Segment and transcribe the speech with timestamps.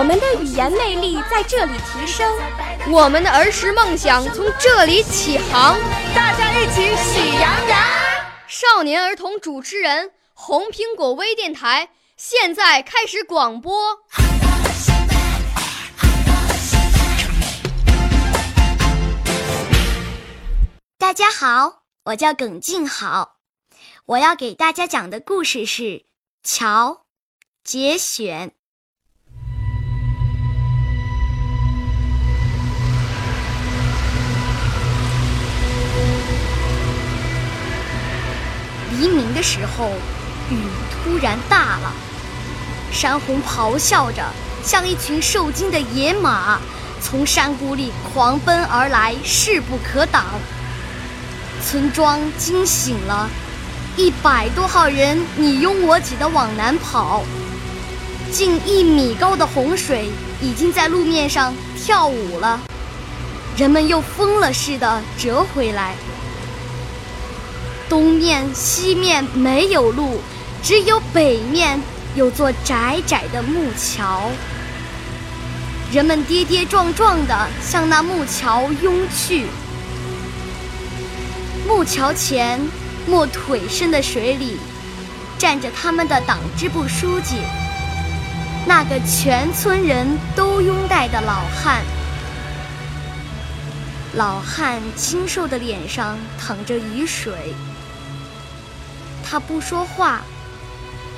[0.00, 2.26] 我们的语言魅力在这里提升，
[2.90, 5.78] 我们的儿时梦想从这里起航。
[6.14, 7.78] 大家一起喜羊羊。
[8.48, 13.98] 少年儿童主持人，红苹果微电台现在开始广播。
[20.96, 23.36] 大家好，我叫耿静好，
[24.06, 25.82] 我要给大家讲的故事是
[26.42, 26.90] 《乔》
[27.62, 28.54] 节选。
[38.90, 39.90] 黎明的时候，
[40.50, 40.56] 雨
[40.90, 41.92] 突然大了，
[42.92, 44.22] 山洪咆哮着，
[44.64, 46.58] 像一群受惊的野马，
[47.00, 50.24] 从山谷里狂奔而来，势不可挡。
[51.64, 53.28] 村庄惊醒了，
[53.96, 57.22] 一百多号人你拥我挤地往南跑。
[58.32, 60.10] 近一米高的洪水
[60.40, 62.60] 已经在路面上跳舞了，
[63.56, 65.94] 人们又疯了似的折回来。
[67.90, 70.20] 东面、西面没有路，
[70.62, 71.78] 只有北面
[72.14, 74.30] 有座窄窄的木桥。
[75.92, 79.46] 人们跌跌撞撞地向那木桥拥去。
[81.66, 82.60] 木桥前，
[83.08, 84.56] 没腿深的水里，
[85.36, 87.38] 站着他们的党支部书记，
[88.66, 90.06] 那个全村人
[90.36, 91.82] 都拥戴的老汉。
[94.14, 97.32] 老汉清瘦的脸上淌着雨水。
[99.30, 100.22] 他不说话，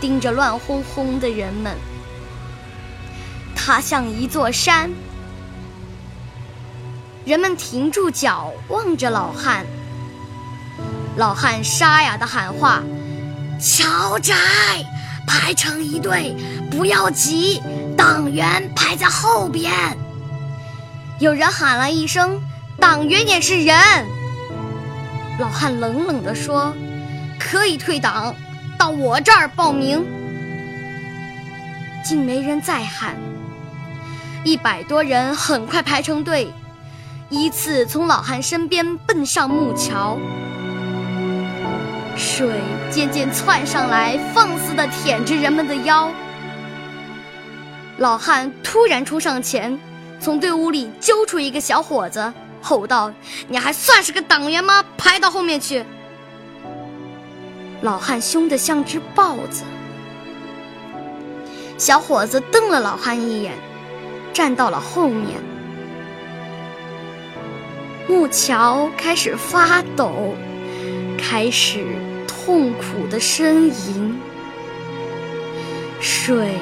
[0.00, 1.76] 盯着乱哄哄的人们。
[3.54, 4.90] 他像一座山。
[7.24, 9.64] 人们停住脚，望着老汉。
[11.16, 12.82] 老汉沙哑的喊话
[13.62, 14.34] ：“乔宅，
[15.24, 16.34] 排成一队，
[16.68, 17.62] 不要急，
[17.96, 19.72] 党员排在后边。”
[21.20, 22.42] 有人喊了一声
[22.80, 23.76] ：“党员也是人。”
[25.38, 26.74] 老汉冷冷地说。
[27.50, 28.32] 可以退党，
[28.78, 30.06] 到我这儿报名。
[32.04, 33.16] 竟没人再喊。
[34.44, 36.48] 一百多人很快排成队，
[37.28, 40.16] 依次从老汉身边奔上木桥。
[42.16, 46.08] 水渐渐窜上来，放肆地舔着人们的腰。
[47.98, 49.76] 老汉突然冲上前，
[50.20, 52.32] 从队伍里揪出一个小伙子，
[52.62, 53.12] 吼道
[53.48, 54.84] ：“你还算是个党员吗？
[54.96, 55.84] 排到后面去！”
[57.82, 59.64] 老汉凶得像只豹子。
[61.78, 63.54] 小伙子瞪了老汉一眼，
[64.32, 65.40] 站到了后面。
[68.06, 70.34] 木桥开始发抖，
[71.16, 71.86] 开始
[72.26, 74.20] 痛苦的呻吟。
[76.00, 76.54] 水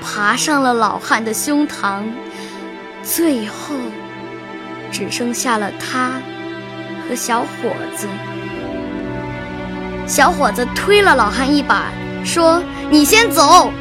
[0.00, 2.04] 爬上了老汉的胸膛，
[3.02, 3.74] 最后
[4.90, 6.20] 只剩下了他
[7.06, 7.46] 和小伙
[7.96, 8.06] 子。
[10.12, 11.86] 小伙子推了老汉一把，
[12.22, 12.62] 说
[12.92, 13.72] ：“你先走。”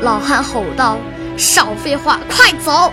[0.00, 0.96] 老汉吼道
[1.36, 2.90] ：“少废话，快走！”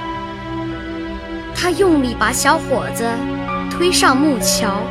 [1.55, 3.09] 他用力把小伙子
[3.69, 4.81] 推上木桥。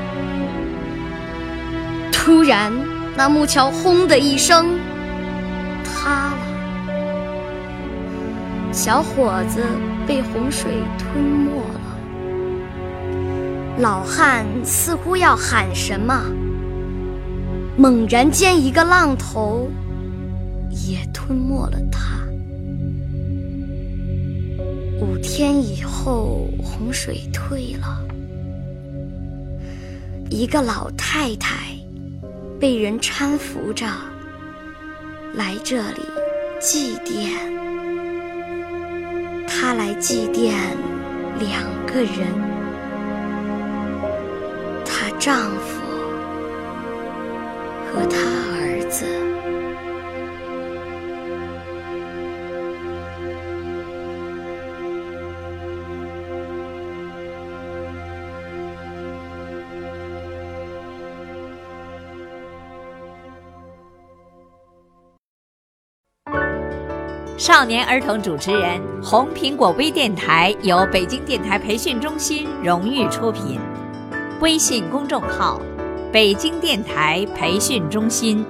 [2.10, 2.72] 突然，
[3.14, 4.78] 那木桥“轰”的一声
[5.84, 6.38] 塌了，
[8.72, 9.62] 小伙子
[10.06, 11.80] 被洪水吞没了。
[13.76, 16.18] 老汉似乎要喊什么。
[17.80, 19.66] 猛然间，一个浪头
[20.70, 22.20] 也吞没了他。
[25.00, 28.06] 五天以后，洪水退了，
[30.28, 31.74] 一个老太太
[32.60, 33.86] 被人搀扶着
[35.32, 36.02] 来这里
[36.60, 37.30] 祭奠。
[39.48, 40.52] 她来祭奠
[41.38, 42.28] 两个人，
[44.84, 45.79] 她丈夫。
[47.92, 48.18] 和他
[48.56, 49.06] 儿子。
[67.36, 73.58] 少年儿童主持人，红苹果微电台由北京电台培训中心荣誉出品，
[74.40, 75.60] 微信公众号：
[76.12, 78.44] 北京电台培训中心。